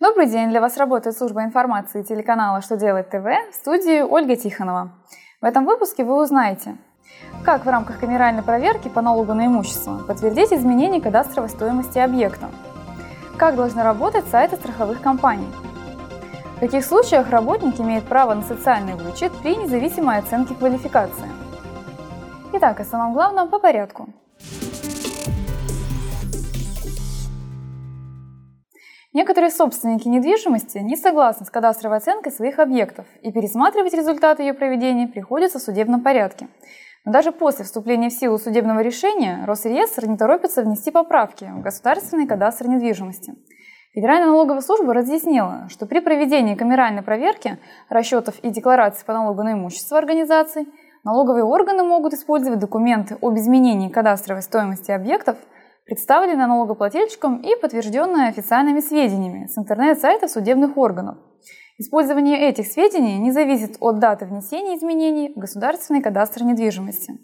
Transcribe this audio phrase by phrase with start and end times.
[0.00, 0.50] Добрый день!
[0.50, 4.90] Для вас работает служба информации телеканала «Что делать ТВ» в студии Ольга Тихонова.
[5.40, 6.76] В этом выпуске вы узнаете,
[7.44, 12.48] как в рамках камеральной проверки по налогу на имущество подтвердить изменение кадастровой стоимости объекта,
[13.36, 15.48] как должны работать сайты страховых компаний,
[16.56, 21.28] в каких случаях работник имеет право на социальный вычет при независимой оценке квалификации.
[22.52, 24.08] Итак, о самом главном по порядку–
[29.14, 35.06] Некоторые собственники недвижимости не согласны с кадастровой оценкой своих объектов, и пересматривать результаты ее проведения
[35.06, 36.48] приходится в судебном порядке.
[37.04, 42.26] Но даже после вступления в силу судебного решения Росреестр не торопится внести поправки в государственный
[42.26, 43.34] кадастр недвижимости.
[43.92, 49.52] Федеральная налоговая служба разъяснила, что при проведении камеральной проверки расчетов и деклараций по налогу на
[49.52, 50.66] имущество организаций
[51.04, 55.36] налоговые органы могут использовать документы об изменении кадастровой стоимости объектов–
[55.84, 61.18] представленное налогоплательщиком и подтвержденное официальными сведениями с интернет-сайтов судебных органов.
[61.76, 67.18] Использование этих сведений не зависит от даты внесения изменений в государственный кадастр недвижимости.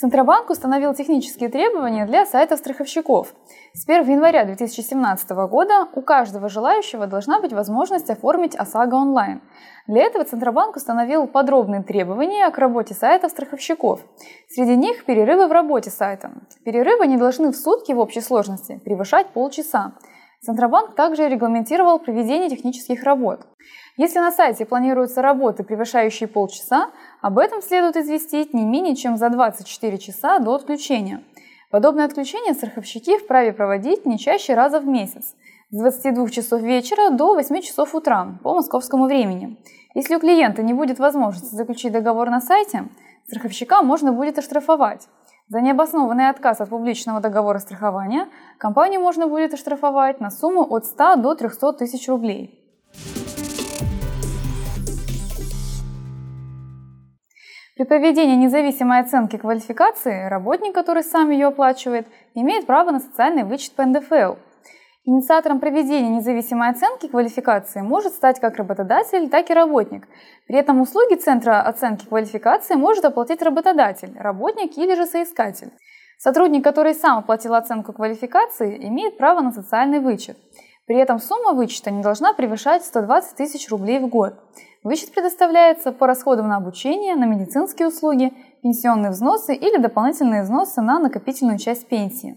[0.00, 3.34] Центробанк установил технические требования для сайтов страховщиков.
[3.74, 9.42] С 1 января 2017 года у каждого желающего должна быть возможность оформить ОСАГО онлайн.
[9.86, 14.00] Для этого Центробанк установил подробные требования к работе сайтов страховщиков.
[14.48, 16.30] Среди них перерывы в работе сайта.
[16.64, 19.92] Перерывы не должны в сутки в общей сложности превышать полчаса.
[20.42, 23.46] Центробанк также регламентировал проведение технических работ.
[23.98, 29.28] Если на сайте планируются работы, превышающие полчаса, об этом следует известить не менее чем за
[29.28, 31.22] 24 часа до отключения.
[31.70, 35.34] Подобное отключение страховщики вправе проводить не чаще раза в месяц,
[35.70, 39.58] с 22 часов вечера до 8 часов утра по московскому времени.
[39.94, 42.88] Если у клиента не будет возможности заключить договор на сайте,
[43.26, 45.06] страховщика можно будет оштрафовать.
[45.50, 51.16] За необоснованный отказ от публичного договора страхования компанию можно будет оштрафовать на сумму от 100
[51.16, 52.56] до 300 тысяч рублей.
[57.76, 63.72] При проведении независимой оценки квалификации работник, который сам ее оплачивает, имеет право на социальный вычет
[63.72, 64.34] по НДФЛ.
[65.04, 70.06] Инициатором проведения независимой оценки квалификации может стать как работодатель, так и работник.
[70.46, 75.72] При этом услуги Центра оценки квалификации может оплатить работодатель, работник или же соискатель.
[76.18, 80.36] Сотрудник, который сам оплатил оценку квалификации, имеет право на социальный вычет.
[80.86, 84.34] При этом сумма вычета не должна превышать 120 тысяч рублей в год.
[84.82, 90.98] Вычет предоставляется по расходам на обучение, на медицинские услуги, пенсионные взносы или дополнительные взносы на
[90.98, 92.36] накопительную часть пенсии.